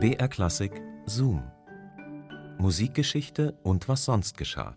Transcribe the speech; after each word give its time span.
BR 0.00 0.28
Klassik 0.28 0.80
Zoom. 1.06 1.42
Musikgeschichte 2.58 3.58
und 3.64 3.88
was 3.88 4.04
sonst 4.04 4.38
geschah. 4.38 4.76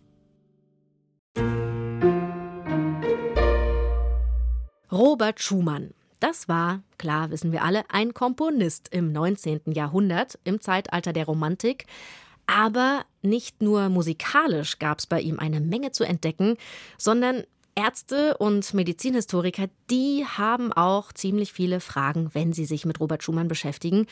Robert 4.92 5.40
Schumann. 5.40 5.92
Das 6.20 6.50
war, 6.50 6.82
klar 6.98 7.30
wissen 7.30 7.52
wir 7.52 7.64
alle, 7.64 7.84
ein 7.92 8.16
Komponist 8.16 8.88
im 8.92 9.12
19. 9.12 9.62
Jahrhundert, 9.68 10.40
im 10.44 10.60
Zeitalter 10.60 11.14
der 11.14 11.26
Romantik. 11.26 11.86
Aber 12.48 13.06
nicht 13.22 13.62
nur 13.62 13.90
musikalisch 13.90 14.80
gab 14.80 14.98
es 14.98 15.06
bei 15.06 15.22
ihm 15.22 15.38
eine 15.38 15.62
Menge 15.62 15.92
zu 15.92 16.04
entdecken, 16.04 16.58
sondern 16.98 17.44
Ärzte 17.76 18.38
und 18.38 18.74
Medizinhistoriker, 18.74 19.68
die 19.92 20.26
haben 20.26 20.74
auch 20.74 21.14
ziemlich 21.14 21.54
viele 21.54 21.80
Fragen, 21.80 22.32
wenn 22.34 22.54
sie 22.54 22.66
sich 22.66 22.86
mit 22.86 23.00
Robert 23.00 23.24
Schumann 23.24 23.48
beschäftigen. 23.48 24.08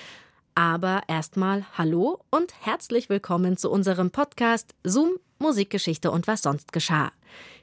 Aber 0.55 1.04
erstmal 1.07 1.65
hallo 1.78 2.19
und 2.29 2.54
herzlich 2.61 3.10
willkommen 3.10 3.57
zu 3.57 3.69
unserem 3.69 4.11
Podcast 4.11 4.75
Zoom 4.83 5.18
Musikgeschichte 5.39 6.11
und 6.11 6.28
was 6.28 6.41
sonst 6.41 6.74
geschah. 6.74 7.11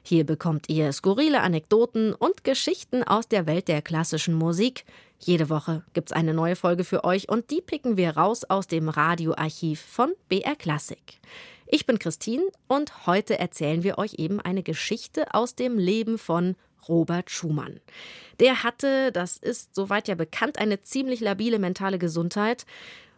Hier 0.01 0.25
bekommt 0.25 0.69
ihr 0.69 0.91
skurrile 0.93 1.41
Anekdoten 1.41 2.13
und 2.13 2.43
Geschichten 2.43 3.03
aus 3.03 3.27
der 3.27 3.45
Welt 3.45 3.67
der 3.67 3.81
klassischen 3.81 4.33
Musik. 4.33 4.85
Jede 5.19 5.49
Woche 5.49 5.83
gibt's 5.93 6.11
eine 6.11 6.33
neue 6.33 6.55
Folge 6.55 6.83
für 6.83 7.03
euch 7.03 7.29
und 7.29 7.51
die 7.51 7.61
picken 7.61 7.97
wir 7.97 8.17
raus 8.17 8.43
aus 8.45 8.67
dem 8.67 8.89
Radioarchiv 8.89 9.79
von 9.81 10.13
BR 10.29 10.55
Klassik. 10.55 11.19
Ich 11.67 11.85
bin 11.85 11.99
Christine 11.99 12.43
und 12.67 13.07
heute 13.07 13.37
erzählen 13.37 13.83
wir 13.83 13.97
euch 13.97 14.15
eben 14.15 14.39
eine 14.39 14.63
Geschichte 14.63 15.33
aus 15.33 15.53
dem 15.53 15.77
Leben 15.77 16.17
von 16.17 16.55
Robert 16.87 17.29
Schumann. 17.29 17.79
Der 18.39 18.63
hatte, 18.63 19.11
das 19.11 19.37
ist 19.37 19.75
soweit 19.75 20.07
ja 20.07 20.15
bekannt, 20.15 20.59
eine 20.59 20.81
ziemlich 20.81 21.19
labile 21.19 21.59
mentale 21.59 21.99
Gesundheit. 21.99 22.65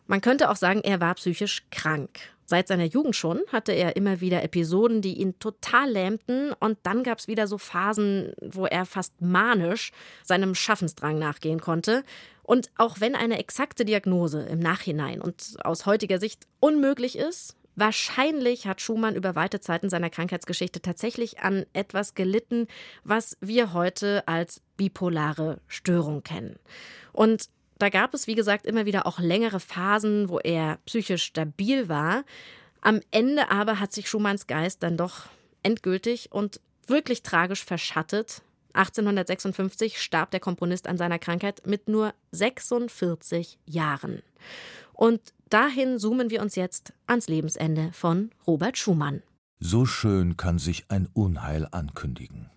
Man 0.08 0.22
könnte 0.22 0.50
auch 0.50 0.56
sagen, 0.56 0.82
er 0.84 1.00
war 1.00 1.16
psychisch 1.16 1.64
krank. 1.72 2.20
Seit 2.50 2.68
seiner 2.68 2.86
Jugend 2.86 3.16
schon 3.16 3.42
hatte 3.52 3.74
er 3.74 3.96
immer 3.96 4.22
wieder 4.22 4.42
Episoden, 4.42 5.04
die 5.04 5.20
ihn 5.20 5.38
total 5.38 5.92
lähmten, 5.92 6.52
und 6.54 6.80
dann 6.82 7.04
gab 7.04 7.20
es 7.20 7.28
wieder 7.28 7.46
so 7.46 7.60
Phasen, 7.60 8.34
wo 8.42 8.66
er 8.66 8.88
fast 8.88 9.22
manisch 9.22 9.92
seinem 10.24 10.56
Schaffensdrang 10.56 11.20
nachgehen 11.20 11.62
konnte. 11.62 12.04
Und 12.42 12.72
auch 12.76 13.00
wenn 13.00 13.14
eine 13.14 13.38
exakte 13.38 13.86
Diagnose 13.86 14.42
im 14.42 14.58
Nachhinein 14.58 15.22
und 15.22 15.58
aus 15.64 15.86
heutiger 15.86 16.18
Sicht 16.18 16.48
unmöglich 16.60 17.16
ist, 17.16 17.56
Wahrscheinlich 17.76 18.68
hat 18.68 18.82
Schumann 18.82 19.16
über 19.16 19.36
weite 19.36 19.62
Zeiten 19.62 19.90
seiner 19.90 20.10
Krankheitsgeschichte 20.10 20.82
tatsächlich 20.82 21.40
an 21.40 21.66
etwas 21.74 22.14
gelitten, 22.14 22.68
was 23.04 23.38
wir 23.40 23.74
heute 23.74 24.28
als 24.28 24.62
bipolare 24.78 25.60
Störung 25.68 26.24
kennen. 26.24 26.58
Und 27.14 27.50
da 27.78 27.90
gab 27.90 28.14
es, 28.14 28.28
wie 28.28 28.36
gesagt, 28.36 28.66
immer 28.66 28.86
wieder 28.86 29.06
auch 29.06 29.20
längere 29.20 29.62
Phasen, 29.62 30.28
wo 30.28 30.40
er 30.40 30.80
psychisch 30.86 31.24
stabil 31.24 31.88
war. 31.88 32.26
Am 32.82 33.00
Ende 33.12 33.50
aber 33.50 33.80
hat 33.80 33.94
sich 33.94 34.10
Schumanns 34.10 34.48
Geist 34.48 34.84
dann 34.84 34.98
doch 34.98 35.28
endgültig 35.64 36.32
und 36.32 36.60
wirklich 36.88 37.24
tragisch 37.24 37.64
verschattet. 37.64 38.42
1856 38.74 40.02
starb 40.02 40.32
der 40.32 40.40
Komponist 40.40 40.88
an 40.88 40.98
seiner 40.98 41.20
Krankheit 41.20 41.66
mit 41.66 41.88
nur 41.88 42.14
46 42.32 43.58
Jahren. 43.66 44.22
Und 45.00 45.34
dahin 45.48 45.98
zoomen 45.98 46.30
wir 46.30 46.42
uns 46.42 46.56
jetzt 46.56 46.92
ans 47.08 47.30
Lebensende 47.30 47.92
von 47.94 48.32
Robert 48.46 48.78
Schumann. 48.78 49.24
So 49.58 49.86
schön 49.86 50.36
kann 50.36 50.60
sich 50.60 50.88
ein 50.90 51.08
Unheil 51.14 51.70
ankündigen. 51.72 52.50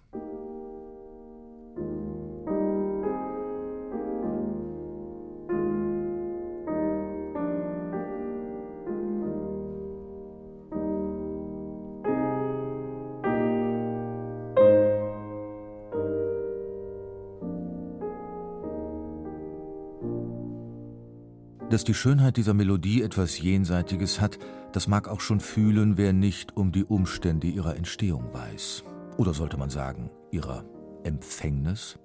Dass 21.72 21.84
die 21.84 21.94
Schönheit 21.94 22.36
dieser 22.36 22.52
Melodie 22.52 23.00
etwas 23.00 23.38
Jenseitiges 23.38 24.20
hat, 24.20 24.38
das 24.72 24.88
mag 24.88 25.08
auch 25.08 25.22
schon 25.22 25.40
fühlen, 25.40 25.96
wer 25.96 26.12
nicht 26.12 26.54
um 26.54 26.70
die 26.70 26.84
Umstände 26.84 27.46
ihrer 27.46 27.76
Entstehung 27.76 28.30
weiß. 28.34 28.84
Oder 29.16 29.32
sollte 29.32 29.56
man 29.56 29.70
sagen, 29.70 30.10
ihrer 30.30 30.66
Empfängnis? 31.02 31.98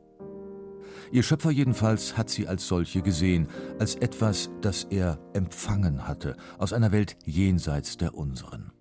Ihr 1.11 1.21
Schöpfer 1.21 1.51
jedenfalls 1.51 2.17
hat 2.17 2.29
sie 2.29 2.47
als 2.47 2.65
solche 2.65 3.01
gesehen, 3.01 3.49
als 3.77 3.95
etwas, 3.95 4.49
das 4.61 4.85
er 4.85 5.19
empfangen 5.33 6.07
hatte, 6.07 6.37
aus 6.57 6.71
einer 6.71 6.93
Welt 6.93 7.17
jenseits 7.25 7.97
der 7.97 8.13
unseren. 8.13 8.71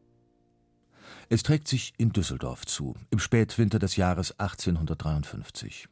Es 1.29 1.43
trägt 1.43 1.67
sich 1.67 1.95
in 1.99 2.13
Düsseldorf 2.13 2.65
zu, 2.65 2.95
im 3.11 3.19
Spätwinter 3.19 3.81
des 3.81 3.97
Jahres 3.97 4.39
1853. 4.39 5.89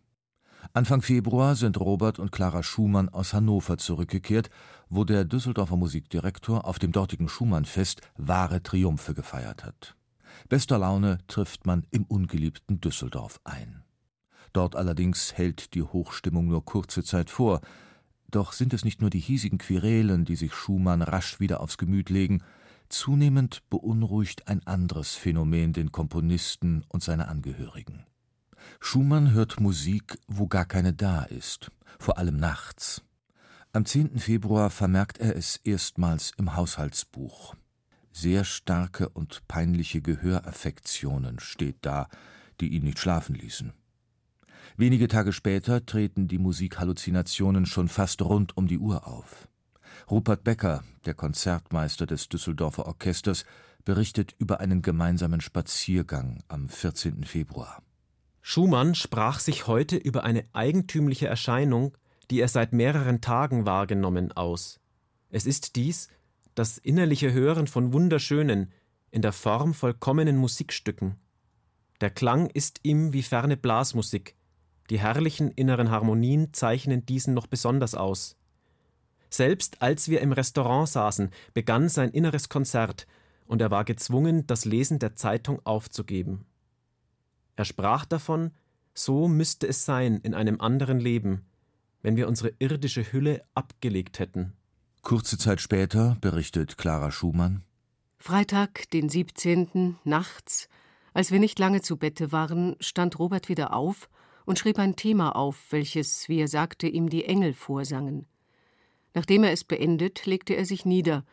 Anfang 0.73 1.03
Februar 1.03 1.55
sind 1.55 1.79
Robert 1.79 2.19
und 2.19 2.33
Clara 2.33 2.63
Schumann 2.63 3.09
aus 3.09 3.35
Hannover 3.35 3.77
zurückgekehrt, 3.79 4.51
wo 4.89 5.05
der 5.05 5.25
Düsseldorfer 5.25 5.77
Musikdirektor 5.77 6.65
auf 6.65 6.79
dem 6.79 6.93
dortigen 6.93 7.29
Schumannfest 7.29 8.01
wahre 8.17 8.63
Triumphe 8.63 9.15
gefeiert 9.15 9.65
hat. 9.65 9.95
Bester 10.49 10.79
Laune 10.79 11.19
trifft 11.29 11.67
man 11.67 11.87
im 11.91 12.05
ungeliebten 12.05 12.81
Düsseldorf 12.81 13.41
ein. 13.45 13.83
Dort 14.53 14.77
allerdings 14.77 15.35
hält 15.35 15.75
die 15.75 15.83
Hochstimmung 15.83 16.47
nur 16.47 16.65
kurze 16.65 17.03
Zeit 17.03 17.31
vor. 17.31 17.61
Doch 18.31 18.53
sind 18.53 18.73
es 18.73 18.85
nicht 18.85 19.01
nur 19.01 19.11
die 19.11 19.21
hiesigen 19.21 19.59
Querelen, 19.59 20.25
die 20.25 20.37
sich 20.37 20.55
Schumann 20.55 21.03
rasch 21.03 21.41
wieder 21.41 21.61
aufs 21.61 21.79
Gemüt 21.79 22.11
legen, 22.11 22.43
zunehmend 22.89 23.63
beunruhigt 23.71 24.49
ein 24.49 24.67
anderes 24.67 25.15
Phänomen 25.15 25.73
den 25.73 25.93
Komponisten 25.93 26.85
und 26.89 27.03
seine 27.03 27.29
Angehörigen. 27.29 28.05
Schumann 28.81 29.33
hört 29.33 29.61
Musik, 29.61 30.19
wo 30.27 30.47
gar 30.47 30.65
keine 30.65 30.93
da 30.93 31.23
ist, 31.23 31.71
vor 31.99 32.19
allem 32.19 32.37
nachts. 32.37 33.03
Am 33.73 33.85
10. 33.85 34.19
Februar 34.19 34.71
vermerkt 34.71 35.19
er 35.19 35.37
es 35.37 35.57
erstmals 35.65 36.33
im 36.37 36.55
Haushaltsbuch. 36.55 37.55
Sehr 38.13 38.45
starke 38.45 39.09
und 39.09 39.43
peinliche 39.49 40.01
Gehöraffektionen 40.01 41.41
steht 41.41 41.79
da, 41.83 42.09
die 42.61 42.69
ihn 42.69 42.85
nicht 42.85 43.01
schlafen 43.01 43.35
ließen. 43.35 43.73
Wenige 44.77 45.09
Tage 45.09 45.33
später 45.33 45.85
treten 45.85 46.29
die 46.29 46.39
Musikhalluzinationen 46.39 47.67
schon 47.67 47.89
fast 47.89 48.23
rund 48.23 48.57
um 48.57 48.69
die 48.69 48.79
Uhr 48.79 49.07
auf. 49.07 49.49
Rupert 50.11 50.45
Becker, 50.45 50.85
der 51.05 51.15
Konzertmeister 51.15 52.07
des 52.07 52.29
Düsseldorfer 52.29 52.87
Orchesters, 52.87 53.45
berichtet 53.85 54.35
über 54.39 54.61
einen 54.61 54.83
gemeinsamen 54.83 55.41
Spaziergang 55.41 56.43
am 56.49 56.69
14. 56.69 57.25
Februar. 57.25 57.83
Schumann 58.47 58.95
sprach 58.95 59.41
sich 59.41 59.69
heute 59.69 59.97
über 59.97 60.23
eine 60.25 60.45
eigentümliche 60.53 61.27
Erscheinung, 61.27 61.97
die 62.31 62.41
er 62.41 62.49
seit 62.49 62.75
mehreren 62.75 63.23
Tagen 63.23 63.65
wahrgenommen, 63.65 64.33
aus. 64.33 64.81
Es 65.31 65.47
ist 65.47 65.77
dies, 65.77 66.09
das 66.55 66.77
innerliche 66.77 67.33
Hören 67.33 67.67
von 67.67 67.95
wunderschönen, 67.95 68.71
in 69.11 69.23
der 69.23 69.33
Form 69.33 69.73
vollkommenen 69.73 70.37
Musikstücken. 70.37 71.17
Der 72.03 72.11
Klang 72.11 72.51
ist 72.51 72.81
ihm 72.83 73.15
wie 73.15 73.23
ferne 73.23 73.57
Blasmusik, 73.57 74.37
die 74.91 74.99
herrlichen 74.99 75.51
inneren 75.51 75.91
Harmonien 75.91 76.53
zeichnen 76.53 77.07
diesen 77.07 77.33
noch 77.33 77.47
besonders 77.47 77.95
aus. 77.95 78.37
Selbst 79.31 79.81
als 79.81 80.11
wir 80.11 80.21
im 80.21 80.33
Restaurant 80.33 80.91
saßen, 80.91 81.31
begann 81.55 81.89
sein 81.89 82.11
inneres 82.11 82.51
Konzert, 82.51 83.07
und 83.47 83.63
er 83.63 83.71
war 83.71 83.87
gezwungen, 83.87 84.47
das 84.47 84.67
Lesen 84.67 84.99
der 84.99 85.17
Zeitung 85.17 85.65
aufzugeben. 85.65 86.45
Er 87.57 87.65
sprach 87.65 88.05
davon, 88.05 88.51
so 88.95 89.29
müsste 89.29 89.67
es 89.67 89.85
sein 89.85 90.21
in 90.23 90.35
einem 90.35 90.61
anderen 90.61 91.01
Leben, 91.01 91.45
wenn 92.03 92.17
wir 92.17 92.29
unsere 92.29 92.53
irdische 92.59 93.13
Hülle 93.13 93.43
abgelegt 93.55 94.19
hätten. 94.19 94.53
Kurze 95.03 95.39
Zeit 95.39 95.61
später 95.61 96.17
berichtet 96.21 96.79
Clara 96.79 97.11
Schumann 97.11 97.63
Freitag, 98.19 98.89
den 98.91 99.09
17. 99.09 99.99
nachts, 100.05 100.69
als 101.13 101.31
wir 101.31 101.39
nicht 101.39 101.59
lange 101.59 101.83
zu 101.83 101.97
Bette 101.97 102.33
waren, 102.33 102.75
stand 102.81 103.19
Robert 103.19 103.49
wieder 103.49 103.75
auf 103.75 104.09
und 104.47 104.59
schrieb 104.59 104.79
ein 104.79 104.97
Thema 104.97 105.37
auf, 105.37 105.67
welches, 105.71 106.29
wie 106.29 106.41
er 106.41 106.49
sagte, 106.49 106.89
ihm 106.89 107.09
die 107.09 107.25
Engel 107.25 107.55
vorsangen. 107.55 108.27
Nachdem 109.15 109.45
er 109.45 109.53
es 109.53 109.63
beendet, 109.63 110.27
legte 110.27 110.55
er 110.55 110.65
sich 110.65 110.85
nieder 110.85 111.25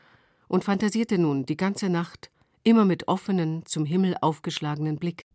und 0.47 0.63
fantasierte 0.63 1.17
nun 1.17 1.45
die 1.45 1.57
ganze 1.57 1.89
Nacht, 1.89 2.29
immer 2.63 2.85
mit 2.85 3.07
offenen, 3.07 3.65
zum 3.65 3.85
Himmel 3.85 4.15
aufgeschlagenen 4.21 4.97
Blick. 4.97 5.25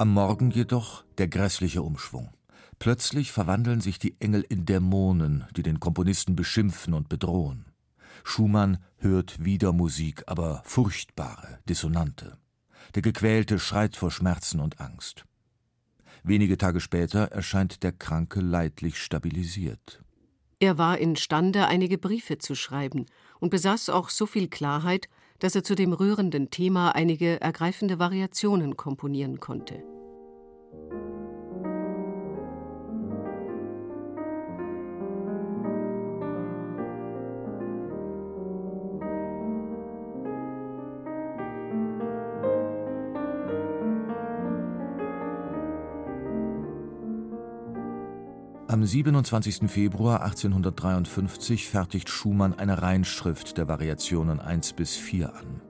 Am 0.00 0.14
Morgen 0.14 0.50
jedoch 0.50 1.04
der 1.18 1.28
grässliche 1.28 1.82
Umschwung. 1.82 2.30
Plötzlich 2.78 3.32
verwandeln 3.32 3.82
sich 3.82 3.98
die 3.98 4.18
Engel 4.18 4.46
in 4.48 4.64
Dämonen, 4.64 5.44
die 5.54 5.62
den 5.62 5.78
Komponisten 5.78 6.36
beschimpfen 6.36 6.94
und 6.94 7.10
bedrohen. 7.10 7.66
Schumann 8.24 8.78
hört 8.96 9.44
wieder 9.44 9.74
Musik, 9.74 10.22
aber 10.26 10.62
furchtbare, 10.64 11.58
dissonante. 11.68 12.38
Der 12.94 13.02
Gequälte 13.02 13.58
schreit 13.58 13.94
vor 13.94 14.10
Schmerzen 14.10 14.60
und 14.60 14.80
Angst. 14.80 15.26
Wenige 16.22 16.56
Tage 16.56 16.80
später 16.80 17.24
erscheint 17.24 17.82
der 17.82 17.92
Kranke 17.92 18.40
leidlich 18.40 18.96
stabilisiert. 19.02 20.02
Er 20.60 20.78
war 20.78 20.96
imstande, 20.96 21.66
einige 21.66 21.98
Briefe 21.98 22.38
zu 22.38 22.54
schreiben 22.54 23.04
und 23.38 23.50
besaß 23.50 23.90
auch 23.90 24.08
so 24.08 24.24
viel 24.24 24.48
Klarheit, 24.48 25.10
dass 25.40 25.54
er 25.54 25.64
zu 25.64 25.74
dem 25.74 25.92
rührenden 25.92 26.50
Thema 26.50 26.94
einige 26.94 27.40
ergreifende 27.40 27.98
Variationen 27.98 28.76
komponieren 28.76 29.40
konnte. 29.40 29.82
Am 48.70 48.86
27. 48.86 49.68
Februar 49.68 50.22
1853 50.22 51.68
fertigt 51.68 52.08
Schumann 52.08 52.54
eine 52.56 52.80
Reinschrift 52.80 53.58
der 53.58 53.66
Variationen 53.66 54.38
1 54.38 54.74
bis 54.74 54.94
4 54.94 55.34
an. 55.34 55.60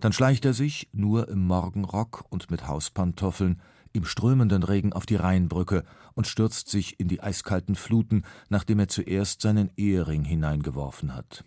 Dann 0.00 0.14
schleicht 0.14 0.46
er 0.46 0.54
sich, 0.54 0.88
nur 0.94 1.28
im 1.28 1.46
Morgenrock 1.46 2.24
und 2.30 2.50
mit 2.50 2.66
Hauspantoffeln, 2.66 3.60
im 3.92 4.06
strömenden 4.06 4.62
Regen 4.62 4.94
auf 4.94 5.04
die 5.04 5.16
Rheinbrücke 5.16 5.84
und 6.14 6.26
stürzt 6.26 6.70
sich 6.70 6.98
in 6.98 7.08
die 7.08 7.22
eiskalten 7.22 7.74
Fluten, 7.74 8.24
nachdem 8.48 8.78
er 8.78 8.88
zuerst 8.88 9.42
seinen 9.42 9.70
Ehering 9.76 10.24
hineingeworfen 10.24 11.14
hat. 11.14 11.44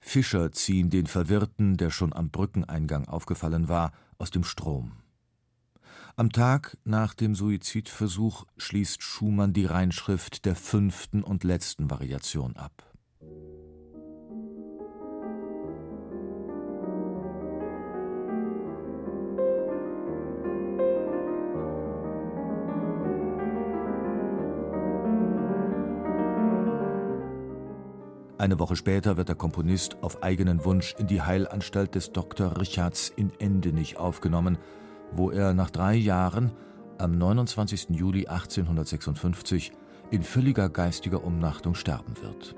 Fischer 0.00 0.50
ziehen 0.50 0.88
den 0.88 1.08
Verwirrten, 1.08 1.76
der 1.76 1.90
schon 1.90 2.14
am 2.14 2.30
Brückeneingang 2.30 3.06
aufgefallen 3.06 3.68
war, 3.68 3.92
aus 4.16 4.30
dem 4.30 4.44
Strom. 4.44 4.92
Am 6.20 6.32
Tag 6.32 6.76
nach 6.84 7.14
dem 7.14 7.34
Suizidversuch 7.34 8.44
schließt 8.58 9.02
Schumann 9.02 9.54
die 9.54 9.64
Reinschrift 9.64 10.44
der 10.44 10.54
fünften 10.54 11.22
und 11.22 11.44
letzten 11.44 11.88
Variation 11.88 12.56
ab. 12.56 12.84
Eine 28.36 28.58
Woche 28.58 28.76
später 28.76 29.16
wird 29.16 29.30
der 29.30 29.36
Komponist 29.36 30.02
auf 30.02 30.22
eigenen 30.22 30.66
Wunsch 30.66 30.94
in 30.98 31.06
die 31.06 31.22
Heilanstalt 31.22 31.94
des 31.94 32.12
Dr. 32.12 32.60
Richards 32.60 33.08
in 33.08 33.32
Endenich 33.38 33.96
aufgenommen 33.96 34.58
wo 35.12 35.30
er 35.30 35.54
nach 35.54 35.70
drei 35.70 35.94
Jahren 35.94 36.52
am 36.98 37.16
29. 37.16 37.90
Juli 37.90 38.26
1856 38.26 39.72
in 40.10 40.22
völliger 40.22 40.68
geistiger 40.68 41.24
Umnachtung 41.24 41.74
sterben 41.74 42.14
wird. 42.20 42.54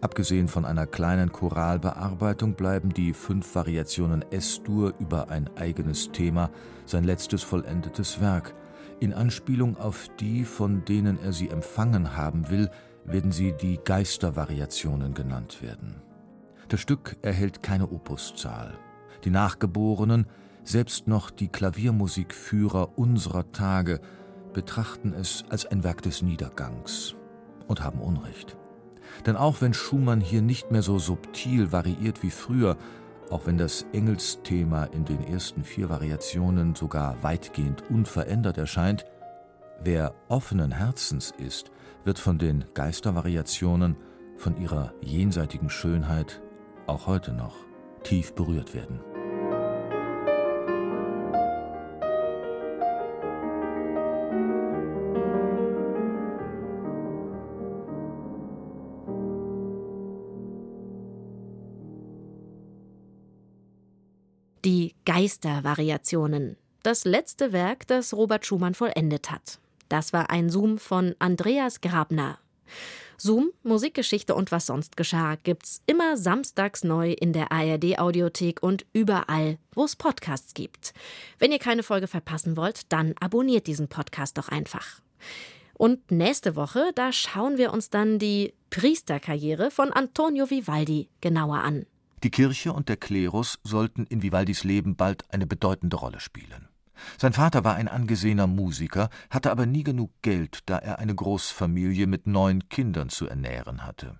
Abgesehen 0.00 0.48
von 0.48 0.64
einer 0.64 0.86
kleinen 0.86 1.32
Choralbearbeitung 1.32 2.54
bleiben 2.54 2.92
die 2.92 3.14
fünf 3.14 3.54
Variationen 3.54 4.24
S-Dur 4.30 4.94
über 4.98 5.30
ein 5.30 5.48
eigenes 5.56 6.12
Thema 6.12 6.50
sein 6.84 7.04
letztes 7.04 7.42
vollendetes 7.42 8.20
Werk. 8.20 8.54
In 9.00 9.14
Anspielung 9.14 9.76
auf 9.78 10.08
die, 10.20 10.44
von 10.44 10.84
denen 10.84 11.18
er 11.18 11.32
sie 11.32 11.48
empfangen 11.48 12.16
haben 12.16 12.50
will, 12.50 12.70
werden 13.04 13.32
sie 13.32 13.52
die 13.52 13.78
Geistervariationen 13.82 15.14
genannt 15.14 15.62
werden. 15.62 16.02
Das 16.68 16.80
Stück 16.80 17.16
erhält 17.22 17.62
keine 17.62 17.90
Opuszahl. 17.90 18.74
Die 19.24 19.30
Nachgeborenen 19.30 20.26
selbst 20.68 21.06
noch 21.06 21.30
die 21.30 21.48
Klaviermusikführer 21.48 22.98
unserer 22.98 23.50
Tage 23.52 24.00
betrachten 24.52 25.12
es 25.12 25.44
als 25.48 25.66
ein 25.66 25.84
Werk 25.84 26.02
des 26.02 26.22
Niedergangs 26.22 27.14
und 27.68 27.82
haben 27.82 28.00
Unrecht. 28.00 28.56
Denn 29.24 29.36
auch 29.36 29.60
wenn 29.60 29.74
Schumann 29.74 30.20
hier 30.20 30.42
nicht 30.42 30.70
mehr 30.70 30.82
so 30.82 30.98
subtil 30.98 31.72
variiert 31.72 32.22
wie 32.22 32.30
früher, 32.30 32.76
auch 33.30 33.46
wenn 33.46 33.58
das 33.58 33.86
Engelsthema 33.92 34.84
in 34.84 35.04
den 35.04 35.22
ersten 35.22 35.64
vier 35.64 35.88
Variationen 35.88 36.74
sogar 36.74 37.22
weitgehend 37.22 37.88
unverändert 37.90 38.58
erscheint, 38.58 39.04
wer 39.82 40.14
offenen 40.28 40.72
Herzens 40.72 41.32
ist, 41.38 41.70
wird 42.04 42.18
von 42.18 42.38
den 42.38 42.64
Geistervariationen, 42.74 43.96
von 44.36 44.60
ihrer 44.60 44.92
jenseitigen 45.00 45.70
Schönheit 45.70 46.42
auch 46.86 47.06
heute 47.06 47.32
noch 47.32 47.56
tief 48.02 48.34
berührt 48.34 48.74
werden. 48.74 49.00
Geistervariationen. 65.04 66.56
Das 66.82 67.04
letzte 67.04 67.52
Werk, 67.52 67.86
das 67.86 68.12
Robert 68.12 68.44
Schumann 68.44 68.74
vollendet 68.74 69.30
hat. 69.30 69.60
Das 69.88 70.12
war 70.12 70.30
ein 70.30 70.50
Zoom 70.50 70.78
von 70.78 71.14
Andreas 71.20 71.80
Grabner. 71.80 72.40
Zoom, 73.16 73.52
Musikgeschichte 73.62 74.34
und 74.34 74.50
was 74.50 74.66
sonst 74.66 74.96
geschah, 74.96 75.36
gibt's 75.36 75.82
immer 75.86 76.16
samstags 76.16 76.82
neu 76.82 77.12
in 77.12 77.32
der 77.32 77.52
ARD 77.52 78.00
Audiothek 78.00 78.60
und 78.60 78.84
überall, 78.92 79.58
wo 79.72 79.84
es 79.84 79.94
Podcasts 79.94 80.52
gibt. 80.52 80.94
Wenn 81.38 81.52
ihr 81.52 81.60
keine 81.60 81.84
Folge 81.84 82.08
verpassen 82.08 82.56
wollt, 82.56 82.92
dann 82.92 83.14
abonniert 83.20 83.68
diesen 83.68 83.86
Podcast 83.86 84.36
doch 84.36 84.48
einfach. 84.48 85.00
Und 85.74 86.10
nächste 86.10 86.56
Woche, 86.56 86.90
da 86.96 87.12
schauen 87.12 87.56
wir 87.56 87.72
uns 87.72 87.88
dann 87.90 88.18
die 88.18 88.52
Priesterkarriere 88.70 89.70
von 89.70 89.92
Antonio 89.92 90.50
Vivaldi 90.50 91.08
genauer 91.20 91.58
an. 91.58 91.86
Die 92.22 92.30
Kirche 92.30 92.72
und 92.72 92.88
der 92.88 92.96
Klerus 92.96 93.58
sollten 93.62 94.06
in 94.06 94.22
Vivaldis 94.22 94.64
Leben 94.64 94.96
bald 94.96 95.24
eine 95.32 95.46
bedeutende 95.46 95.96
Rolle 95.96 96.20
spielen. 96.20 96.68
Sein 97.18 97.34
Vater 97.34 97.62
war 97.64 97.74
ein 97.74 97.88
angesehener 97.88 98.46
Musiker, 98.46 99.10
hatte 99.30 99.50
aber 99.50 99.66
nie 99.66 99.84
genug 99.84 100.10
Geld, 100.22 100.60
da 100.66 100.78
er 100.78 100.98
eine 100.98 101.14
Großfamilie 101.14 102.06
mit 102.06 102.26
neun 102.26 102.68
Kindern 102.68 103.10
zu 103.10 103.26
ernähren 103.26 103.84
hatte. 103.84 104.18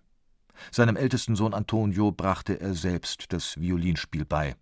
Seinem 0.70 0.96
ältesten 0.96 1.37
Sohn 1.37 1.54
Antonio 1.54 2.12
brachte 2.12 2.60
er 2.60 2.75
selbst 2.75 3.32
das 3.32 3.60
Violinspiel 3.60 4.25
bei. 4.25 4.56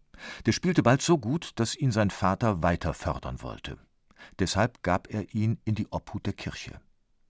Der 0.46 0.52
spielte 0.52 0.82
bald 0.82 1.02
so 1.02 1.18
gut, 1.18 1.52
dass 1.56 1.76
ihn 1.76 1.90
sein 1.90 2.10
Vater 2.10 2.62
weiter 2.62 2.94
fördern 2.94 3.42
wollte. 3.42 3.78
Deshalb 4.38 4.82
gab 4.82 5.12
er 5.12 5.34
ihn 5.34 5.58
in 5.64 5.74
die 5.74 5.88
Obhut 5.90 6.26
der 6.26 6.32
Kirche. 6.32 6.80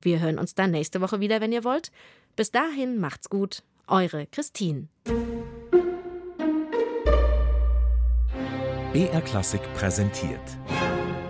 Wir 0.01 0.21
hören 0.21 0.39
uns 0.39 0.55
dann 0.55 0.71
nächste 0.71 1.01
Woche 1.01 1.21
wieder, 1.21 1.41
wenn 1.41 1.53
ihr 1.53 1.65
wollt. 1.65 1.91
Bis 2.37 2.51
dahin 2.51 2.99
macht's 3.01 3.31
gut. 3.31 3.63
Eure 3.87 4.27
Christine. 4.27 4.89
BR 8.95 9.23
Klassik 9.23 9.61
präsentiert. 9.75 10.39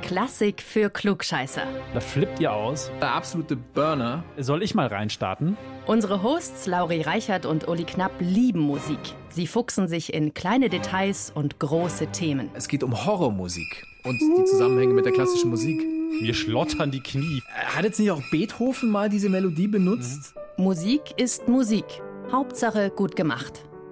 Klassik 0.02 0.60
für 0.60 0.90
Klugscheißer. 0.90 1.62
Da 1.94 2.00
flippt 2.00 2.38
ihr 2.38 2.52
aus. 2.52 2.90
Der 3.00 3.12
absolute 3.12 3.56
Burner. 3.56 4.22
Soll 4.36 4.62
ich 4.62 4.74
mal 4.74 4.86
reinstarten? 4.86 5.56
Unsere 5.86 6.22
Hosts 6.22 6.66
Lauri 6.66 7.00
Reichert 7.00 7.46
und 7.46 7.66
Uli 7.66 7.84
Knapp 7.84 8.12
lieben 8.20 8.60
Musik. 8.60 8.98
Sie 9.30 9.46
fuchsen 9.46 9.88
sich 9.88 10.12
in 10.12 10.34
kleine 10.34 10.68
Details 10.68 11.32
und 11.34 11.58
große 11.58 12.08
Themen. 12.08 12.50
Es 12.52 12.68
geht 12.68 12.82
um 12.82 13.06
Horrormusik 13.06 13.86
und 14.04 14.20
die 14.20 14.44
Zusammenhänge 14.44 14.92
mit 14.92 15.06
der 15.06 15.14
klassischen 15.14 15.48
Musik. 15.48 15.82
Mir 16.20 16.34
schlottern 16.34 16.90
die 16.90 17.00
Knie. 17.00 17.42
Hat 17.50 17.84
jetzt 17.84 17.98
nicht 17.98 18.10
auch 18.10 18.20
Beethoven 18.30 18.90
mal 18.90 19.08
diese 19.08 19.30
Melodie 19.30 19.68
benutzt? 19.68 20.34
Mhm. 20.58 20.64
Musik 20.64 21.00
ist 21.16 21.48
Musik. 21.48 21.86
Hauptsache 22.30 22.90
gut 22.90 23.16
gemacht. 23.16 23.64